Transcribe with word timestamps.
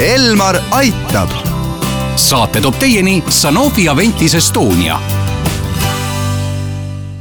Elmar 0.00 0.56
aitab. 0.70 1.28
saate 2.16 2.60
toob 2.60 2.74
teieni 2.78 3.24
Sanofi 3.28 3.88
Aventis 3.88 4.34
Estonia 4.34 5.00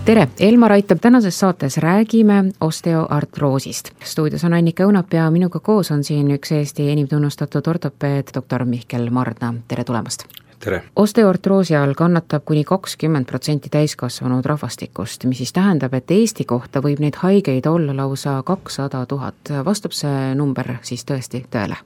tere, 0.06 0.28
Elmar 0.40 0.72
aitab, 0.72 1.00
tänases 1.02 1.40
saates 1.40 1.78
räägime 1.78 2.52
osteoartroosist. 2.62 3.92
stuudios 4.04 4.44
on 4.44 4.54
Annika 4.54 4.84
Õunap 4.84 5.14
ja 5.14 5.32
minuga 5.32 5.60
koos 5.60 5.92
on 5.92 6.04
siin 6.04 6.32
üks 6.32 6.52
Eesti 6.52 6.92
enim 6.92 7.08
tunnustatud 7.08 7.68
ortopeed, 7.68 8.36
doktor 8.36 8.66
Mihkel 8.66 9.10
Mardna, 9.10 9.54
tere 9.68 9.84
tulemast! 9.84 10.28
Tere! 10.60 10.84
osteoartroosi 10.96 11.76
all 11.76 11.94
kannatab 11.94 12.44
kuni 12.46 12.64
kakskümmend 12.64 13.26
protsenti 13.26 13.70
täiskasvanud 13.70 14.46
rahvastikust, 14.46 15.26
mis 15.30 15.38
siis 15.38 15.54
tähendab, 15.54 15.94
et 15.94 16.12
Eesti 16.12 16.46
kohta 16.46 16.82
võib 16.86 17.02
neid 17.04 17.20
haigeid 17.22 17.66
olla 17.70 17.96
lausa 17.96 18.42
kakssada 18.46 19.06
tuhat. 19.06 19.52
vastab 19.66 19.92
see 19.92 20.36
number 20.36 20.76
siis 20.82 21.06
tõesti 21.06 21.46
tõele? 21.52 21.80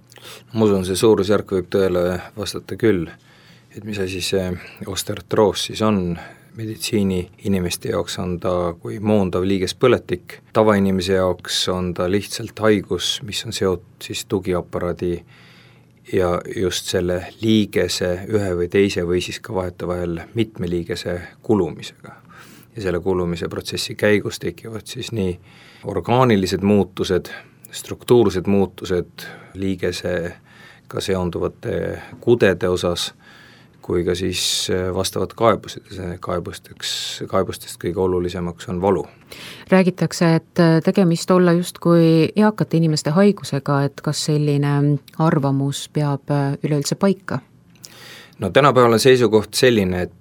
ma 0.53 0.65
usun, 0.65 0.85
see 0.85 0.99
suurusjärk 0.99 1.55
võib 1.57 1.69
tõele 1.71 2.19
vastata 2.37 2.75
küll, 2.75 3.07
et 3.75 3.83
mis 3.83 3.99
asi 3.99 4.21
see 4.21 4.51
osteoartroos 4.87 5.69
siis 5.69 5.81
on, 5.81 6.17
meditsiiniinimeste 6.59 7.93
jaoks 7.93 8.17
on 8.19 8.39
ta 8.43 8.53
kui 8.81 8.99
moondav 8.99 9.45
liigespõletik, 9.47 10.39
tavainimese 10.53 11.19
jaoks 11.19 11.61
on 11.71 11.93
ta 11.93 12.09
lihtsalt 12.11 12.59
haigus, 12.59 13.19
mis 13.23 13.45
on 13.45 13.55
seotud 13.55 14.09
siis 14.09 14.25
tugiaparaadi 14.25 15.13
ja 16.13 16.41
just 16.55 16.85
selle 16.89 17.19
liigese 17.41 18.11
ühe 18.29 18.49
või 18.57 18.69
teise 18.71 19.03
või 19.07 19.21
siis 19.21 19.39
ka 19.43 19.53
vahetevahel 19.53 20.21
mitme 20.33 20.69
liigese 20.69 21.21
kulumisega. 21.41 22.15
ja 22.75 22.81
selle 22.81 22.99
kulumise 22.99 23.47
protsessi 23.49 23.95
käigus 23.95 24.39
tekivad 24.39 24.85
siis 24.85 25.11
nii 25.11 25.39
orgaanilised 25.83 26.61
muutused, 26.61 27.29
struktuursed 27.71 28.47
muutused 28.47 29.25
liigesega 29.53 31.01
seonduvate 31.01 32.01
kudede 32.19 32.69
osas, 32.69 33.13
kui 33.89 34.03
ka 34.05 34.13
siis 34.15 34.41
äh, 34.69 34.91
vastavad 34.93 35.33
kaebused 35.35 35.87
ja 35.89 35.95
see 35.97 36.17
kaebusteks, 36.21 36.91
kaebustest 37.31 37.79
kõige 37.81 38.03
olulisemaks 38.03 38.69
on 38.69 38.81
valu. 38.81 39.07
räägitakse, 39.71 40.29
et 40.35 40.61
äh, 40.61 40.77
tegemist 40.85 41.31
olla 41.31 41.55
justkui 41.57 42.29
eakate 42.35 42.77
inimeste 42.77 43.15
haigusega, 43.17 43.81
et 43.89 44.01
kas 44.05 44.25
selline 44.29 44.75
arvamus 45.17 45.87
peab 45.93 46.29
äh, 46.29 46.53
üleüldse 46.63 46.95
paika? 46.95 47.39
no 48.39 48.49
tänapäeval 48.49 48.99
on 48.99 49.01
seisukoht 49.01 49.57
selline, 49.57 50.01
et 50.01 50.15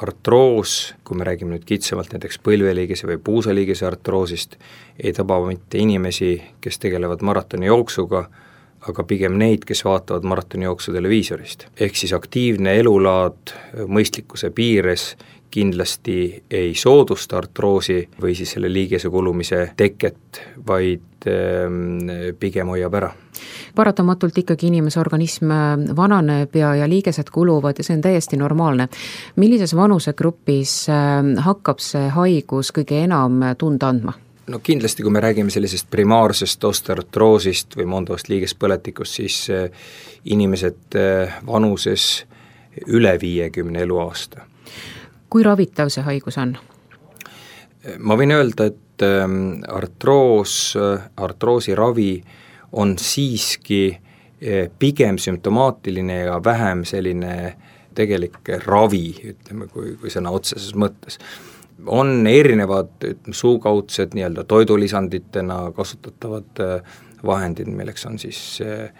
artroos, 0.00 0.94
kui 1.04 1.18
me 1.18 1.26
räägime 1.26 1.52
nüüd 1.52 1.66
kitsamalt 1.68 2.14
näiteks 2.14 2.38
põlveliigese 2.46 3.10
või 3.10 3.18
puusaliigese 3.20 3.84
artroosist, 3.90 4.54
ei 5.02 5.12
taba 5.12 5.36
mitte 5.44 5.82
inimesi, 5.82 6.30
kes 6.64 6.78
tegelevad 6.80 7.20
maratonijooksuga, 7.26 8.22
aga 8.88 9.04
pigem 9.04 9.38
neid, 9.38 9.64
kes 9.66 9.84
vaatavad 9.84 10.26
maratonijooksu 10.28 10.92
televiisorist. 10.92 11.66
ehk 11.80 11.96
siis 11.96 12.12
aktiivne 12.12 12.76
elulaad 12.78 13.54
mõistlikkuse 13.86 14.50
piires 14.50 15.16
kindlasti 15.50 16.44
ei 16.50 16.74
soodusta 16.74 17.38
artroosi 17.38 18.08
või 18.20 18.34
siis 18.36 18.52
selle 18.52 18.68
liigese 18.72 19.08
kulumise 19.08 19.70
teket, 19.76 20.42
vaid 20.66 21.26
äh, 21.26 22.34
pigem 22.38 22.68
hoiab 22.68 22.94
ära. 22.94 23.10
paratamatult 23.74 24.38
ikkagi 24.38 24.66
inimese 24.66 25.00
organism 25.00 25.52
vananeb 25.96 26.54
ja, 26.56 26.74
ja 26.74 26.88
liigesed 26.88 27.30
kuluvad 27.32 27.78
ja 27.78 27.84
see 27.84 27.96
on 27.96 28.02
täiesti 28.02 28.36
normaalne. 28.36 28.88
millises 29.36 29.74
vanusegrupis 29.76 30.88
äh, 30.88 31.44
hakkab 31.44 31.78
see 31.80 32.08
haigus 32.08 32.72
kõige 32.72 33.04
enam 33.04 33.40
tunda 33.58 33.88
andma? 33.88 34.27
No 34.48 34.58
kindlasti, 34.62 35.02
kui 35.02 35.12
me 35.12 35.20
räägime 35.20 35.50
sellisest 35.50 35.90
primaarsest 35.90 36.64
osteoartroosist 36.64 37.76
või 37.76 37.86
mondavast 37.88 38.28
liigespõletikust, 38.32 39.20
siis 39.20 39.38
äh, 39.52 39.68
inimesed 40.24 40.96
äh, 40.96 41.38
vanuses 41.46 42.24
üle 42.86 43.16
viiekümne 43.20 43.82
eluaasta. 43.82 44.46
kui 45.30 45.42
ravitav 45.42 45.90
see 45.92 46.02
haigus 46.02 46.38
on? 46.38 46.56
ma 47.98 48.16
võin 48.16 48.32
öelda, 48.34 48.68
et 48.72 49.04
ähm, 49.04 49.60
artroos, 49.68 50.74
artroosi 51.16 51.74
ravi 51.74 52.22
on 52.72 52.96
siiski 52.98 53.82
äh, 53.92 54.70
pigem 54.78 55.18
sümptomaatiline 55.18 56.24
ja 56.24 56.40
vähem 56.44 56.84
selline 56.84 57.56
tegelik 57.94 58.48
ravi, 58.66 59.14
ütleme, 59.34 59.66
kui, 59.66 59.96
kui 60.00 60.10
sõna 60.10 60.30
otseses 60.30 60.74
mõttes 60.78 61.18
on 61.86 62.26
erinevad 62.26 62.88
suukaudsed 63.30 64.14
nii-öelda 64.14 64.44
toidulisanditena 64.44 65.72
kasutatavad 65.76 66.60
äh, 66.60 66.82
vahendid, 67.26 67.66
milleks 67.66 68.06
on 68.06 68.18
siis 68.18 68.62
äh, 68.62 68.90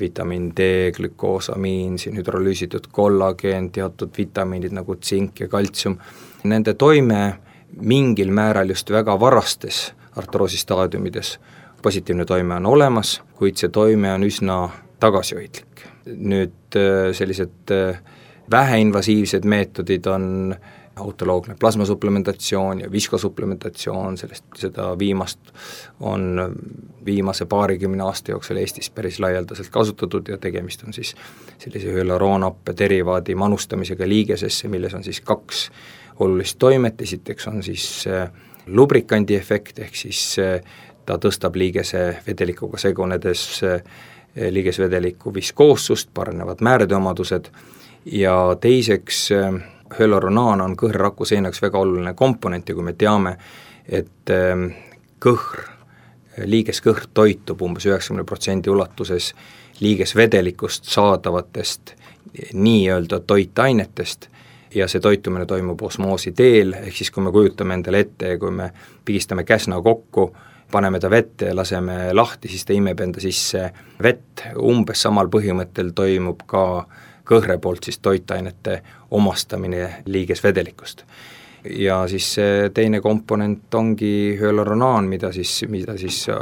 vitamiin 0.00 0.52
D, 0.56 0.92
glükoosamiin, 0.92 1.98
siin 1.98 2.16
hüdrolüüsitud 2.16 2.88
kollageen, 2.92 3.70
teatud 3.70 4.10
vitamiinid 4.18 4.72
nagu 4.72 4.96
tsink 4.96 5.40
ja 5.40 5.48
kaltsium, 5.48 5.98
nende 6.44 6.74
toime 6.74 7.34
mingil 7.80 8.30
määral 8.30 8.68
just 8.68 8.90
väga 8.90 9.20
varastes 9.20 9.92
artroosi 10.16 10.58
staadiumides 10.58 11.38
positiivne 11.82 12.24
toime 12.24 12.54
on 12.54 12.66
olemas, 12.66 13.22
kuid 13.36 13.60
see 13.60 13.68
toime 13.68 14.12
on 14.12 14.24
üsna 14.24 14.68
tagasihoidlik. 15.00 15.84
nüüd 16.04 16.76
äh, 16.76 17.12
sellised 17.16 17.72
väheinvasiivsed 18.50 19.44
meetodid 19.44 20.06
on 20.06 20.54
autoloogne 20.96 21.56
plasmasuplementatsioon 21.60 22.80
ja 22.80 22.90
viskosuplementatsioon, 22.92 24.18
sellest, 24.18 24.44
seda 24.56 24.98
viimast 24.98 25.40
on 26.00 26.54
viimase 27.04 27.46
paarikümne 27.46 28.02
aasta 28.02 28.30
jooksul 28.30 28.56
Eestis 28.56 28.90
päris 28.90 29.20
laialdaselt 29.20 29.68
kasutatud 29.68 30.28
ja 30.28 30.38
tegemist 30.38 30.84
on 30.86 30.92
siis 30.92 31.14
sellise 31.58 31.92
hüaluroonappe 31.92 32.74
derivaadi 32.78 33.34
manustamisega 33.34 34.08
liigesesse, 34.08 34.68
milles 34.68 34.94
on 34.94 35.04
siis 35.04 35.20
kaks 35.20 35.70
olulist 36.18 36.58
toimet, 36.58 37.00
esiteks 37.02 37.48
on 37.48 37.62
siis 37.62 38.06
äh, 38.06 38.30
lubrikandi 38.66 39.34
efekt, 39.34 39.78
ehk 39.78 39.96
siis 39.96 40.36
äh, 40.38 40.60
ta 41.06 41.18
tõstab 41.20 41.56
liigese 41.58 42.06
vedelikuga 42.26 42.78
segunedes 42.78 43.62
äh, 43.66 43.82
liigesvedeliku 44.50 45.34
viskoossust, 45.34 46.10
paranevad 46.14 46.62
määrade 46.62 46.96
omadused. 46.96 47.50
Ja 48.04 48.56
teiseks 48.60 49.30
hüaluronaan 49.98 50.60
on 50.64 50.76
kõhrraku 50.76 51.26
seeneks 51.28 51.62
väga 51.62 51.78
oluline 51.78 52.14
komponent 52.14 52.68
ja 52.68 52.74
kui 52.74 52.84
me 52.84 52.92
teame, 52.98 53.36
et 53.88 54.30
ähm, 54.32 54.68
kõhr, 55.22 55.64
liigeskõhr 56.44 57.08
toitub 57.14 57.62
umbes 57.62 57.86
üheksakümne 57.86 58.24
protsendi 58.26 58.70
ulatuses 58.70 59.32
liigesvedelikust 59.80 60.84
saadavatest 60.90 61.94
nii-öelda 62.54 63.20
toitainetest 63.20 64.28
ja 64.74 64.88
see 64.88 65.00
toitumine 65.00 65.46
toimub 65.46 65.82
osmoosi 65.82 66.32
teel, 66.32 66.74
ehk 66.80 66.96
siis 66.96 67.10
kui 67.14 67.22
me 67.22 67.32
kujutame 67.32 67.78
endale 67.78 68.00
ette, 68.04 68.36
kui 68.38 68.50
me 68.50 68.70
pigistame 69.04 69.44
käsna 69.44 69.80
kokku, 69.82 70.32
paneme 70.72 71.00
ta 71.00 71.10
vette 71.10 71.52
ja 71.52 71.56
laseme 71.56 72.12
lahti, 72.12 72.48
siis 72.48 72.64
ta 72.66 72.74
imeb 72.74 73.00
enda 73.00 73.22
sisse 73.22 73.68
vett, 74.02 74.46
umbes 74.58 75.02
samal 75.06 75.30
põhimõttel 75.30 75.92
toimub 75.94 76.42
ka 76.50 76.64
kõhre 77.24 77.58
poolt 77.58 77.84
siis 77.84 77.98
toitainete 77.98 78.82
omastamine 79.10 80.02
liigesvedelikust. 80.06 81.04
ja 81.70 82.08
siis 82.08 82.26
see 82.34 82.70
teine 82.76 83.00
komponent 83.00 83.74
ongi 83.74 84.36
hüaluronaan, 84.40 85.06
mida 85.08 85.32
siis, 85.32 85.64
mida 85.68 85.96
siis 85.96 86.26
äh, 86.28 86.36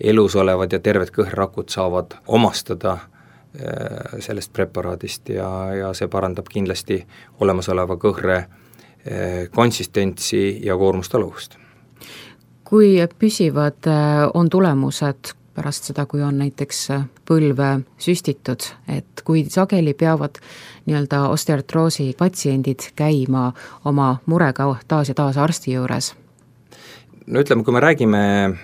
elus 0.00 0.34
olevad 0.36 0.72
ja 0.72 0.80
terved 0.82 1.12
kõhrrakud 1.14 1.70
saavad 1.70 2.16
omastada 2.26 2.92
äh, 2.92 4.18
sellest 4.18 4.52
preparaadist 4.52 5.28
ja, 5.28 5.50
ja 5.74 5.92
see 5.94 6.08
parandab 6.10 6.50
kindlasti 6.50 6.98
olemasoleva 7.40 7.96
kõhre 8.02 8.36
äh, 8.40 9.46
konsistentsi 9.54 10.58
ja 10.66 10.76
koormustaluvust. 10.76 11.58
kui 12.64 12.98
püsivad 13.18 13.86
on 14.34 14.50
tulemused 14.50 15.36
pärast 15.56 15.88
seda, 15.90 16.04
kui 16.06 16.22
on 16.22 16.38
näiteks 16.42 16.82
põlve 17.28 17.70
süstitud, 18.02 18.68
et 18.92 19.24
kui 19.24 19.46
sageli 19.50 19.94
peavad 19.94 20.38
nii-öelda 20.86 21.26
osteoartroosi 21.32 22.12
patsiendid 22.18 22.90
käima 22.96 23.48
oma 23.84 24.16
murega 24.26 24.68
taas 24.88 25.08
ja 25.08 25.18
taas 25.18 25.40
arsti 25.40 25.72
juures? 25.72 26.14
no 27.26 27.42
ütleme, 27.42 27.64
kui 27.64 27.74
me 27.74 27.80
räägime 27.80 28.22
äh, 28.46 28.54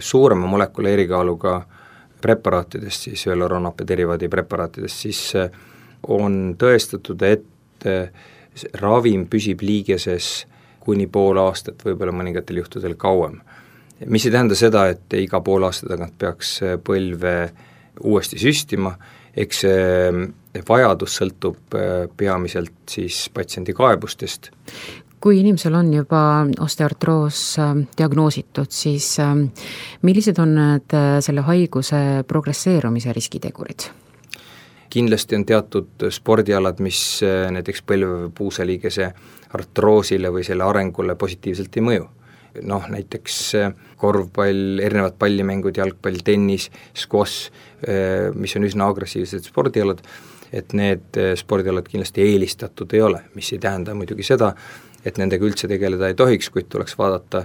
suurema 0.00 0.46
molekuli 0.46 0.92
erikaaluga 0.92 1.60
preparaatidest, 2.20 3.08
siis 3.08 3.26
hüaluronapi 3.26 3.84
derivaadi 3.88 4.28
preparaatidest, 4.28 5.04
siis 5.06 5.20
äh, 5.36 5.50
on 6.08 6.54
tõestatud, 6.60 7.22
et 7.28 7.88
äh, 7.88 8.08
ravim 8.80 9.26
püsib 9.28 9.62
liigeses 9.62 10.46
kuni 10.80 11.06
pool 11.12 11.38
aastat, 11.42 11.82
võib-olla 11.84 12.12
mõningatel 12.16 12.62
juhtudel 12.62 12.96
kauem 12.96 13.40
mis 14.06 14.26
ei 14.26 14.32
tähenda 14.32 14.54
seda, 14.54 14.86
et 14.88 15.12
iga 15.18 15.40
poole 15.44 15.68
aasta 15.68 15.88
tagant 15.90 16.16
peaks 16.18 16.58
põlve 16.84 17.34
uuesti 18.04 18.38
süstima, 18.40 18.94
eks 19.36 19.64
see 19.64 20.28
vajadus 20.68 21.20
sõltub 21.20 21.76
äh, 21.78 22.08
peamiselt 22.16 22.72
siis 22.90 23.28
patsiendi 23.34 23.74
kaebustest. 23.76 24.50
kui 25.20 25.40
inimesel 25.40 25.74
on 25.76 25.92
juba 25.94 26.46
osteoartroos 26.60 27.58
äh, 27.58 27.74
diagnoositud, 27.98 28.70
siis 28.70 29.18
äh, 29.20 29.34
millised 30.02 30.38
on 30.38 30.54
need 30.54 30.96
selle 31.20 31.46
haiguse 31.46 32.24
progresseerumise 32.26 33.12
riskitegurid? 33.12 33.90
kindlasti 34.90 35.36
on 35.36 35.44
teatud 35.46 36.08
spordialad, 36.10 36.80
mis 36.82 37.20
näiteks 37.22 37.84
põlve 37.86 38.24
või 38.24 38.30
puusaliigese 38.34 39.12
artroosile 39.54 40.32
või 40.34 40.42
selle 40.42 40.66
arengule 40.66 41.14
positiivselt 41.14 41.76
ei 41.78 41.84
mõju 41.86 42.08
noh, 42.66 42.88
näiteks 42.90 43.38
korvpall, 44.00 44.80
erinevad 44.82 45.18
pallimängud, 45.20 45.76
jalgpall, 45.76 46.22
tennis, 46.24 46.70
squash, 46.96 47.50
mis 48.34 48.56
on 48.56 48.66
üsna 48.66 48.88
agressiivsed 48.90 49.46
spordialad, 49.48 50.00
et 50.52 50.74
need 50.76 51.18
eh, 51.18 51.32
spordialad 51.38 51.88
kindlasti 51.88 52.24
eelistatud 52.26 52.94
ei 52.94 53.02
ole, 53.06 53.22
mis 53.38 53.52
ei 53.54 53.60
tähenda 53.62 53.94
muidugi 53.94 54.26
seda, 54.26 54.52
et 55.06 55.18
nendega 55.20 55.46
üldse 55.46 55.70
tegeleda 55.70 56.10
ei 56.10 56.18
tohiks, 56.18 56.50
kuid 56.52 56.68
tuleks 56.72 56.96
vaadata 56.98 57.44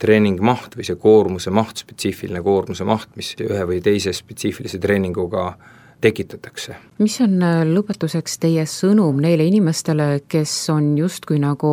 treeningmaht 0.00 0.76
või 0.78 0.86
see 0.86 0.98
koormuse 1.00 1.52
maht, 1.54 1.82
spetsiifiline 1.82 2.42
koormuse 2.44 2.86
maht, 2.86 3.10
mis 3.18 3.34
ühe 3.42 3.66
või 3.68 3.80
teise 3.84 4.14
spetsiifilise 4.14 4.80
treeninguga 4.82 5.52
tekitatakse. 6.00 6.76
mis 6.98 7.16
on 7.20 7.42
äh, 7.42 7.62
lõpetuseks 7.68 8.38
teie 8.42 8.64
sõnum 8.68 9.20
neile 9.22 9.46
inimestele, 9.48 10.24
kes 10.28 10.52
on 10.74 10.92
justkui 10.98 11.38
nagu 11.42 11.70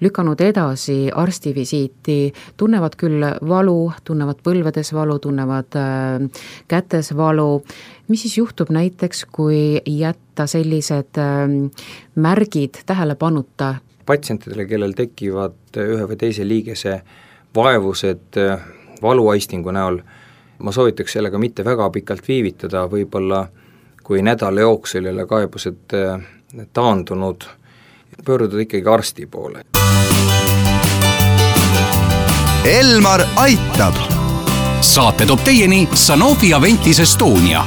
lükanud 0.00 0.40
edasi 0.40 1.10
arstivisiiti, 1.14 2.32
tunnevad 2.56 2.96
küll 3.00 3.24
valu, 3.48 3.92
tunnevad 4.04 4.40
põlvedes 4.46 4.92
valu, 4.96 5.18
tunnevad 5.18 5.78
äh, 5.78 6.44
kätes 6.68 7.12
valu, 7.16 7.62
mis 8.08 8.24
siis 8.26 8.38
juhtub 8.38 8.72
näiteks, 8.74 9.26
kui 9.32 9.80
jätta 9.86 10.46
sellised 10.50 11.20
äh, 11.20 11.46
märgid 12.14 12.84
tähelepanuta? 12.86 13.74
patsientidele, 14.06 14.64
kellel 14.66 14.96
tekivad 14.98 15.76
ühe 15.78 16.06
või 16.08 16.16
teise 16.18 16.42
liigese 16.42 16.96
vaevused 17.54 18.38
valuaistingu 19.02 19.70
näol, 19.70 20.00
ma 20.60 20.72
soovitaks 20.72 21.12
sellega 21.12 21.38
mitte 21.38 21.64
väga 21.64 21.90
pikalt 21.90 22.28
viivitada, 22.28 22.84
võib-olla 22.90 23.46
kui 24.04 24.22
nädala 24.22 24.60
jooksul 24.60 25.06
ei 25.06 25.12
ole 25.12 25.26
kaebused 25.26 25.94
äh, 25.94 26.20
taandunud, 26.72 27.44
pöörduda 28.24 28.62
ikkagi 28.62 28.88
arsti 28.88 29.26
poole. 29.26 29.64
Elmar 32.64 33.24
aitab. 33.36 33.94
saate 34.80 35.26
toob 35.26 35.40
teieni 35.44 35.88
Sanofi 35.94 36.54
Aventis 36.54 37.00
Estonia 37.00 37.64